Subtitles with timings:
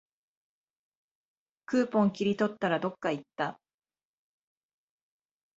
[1.67, 3.59] クーポン切り取ったら、どっかいった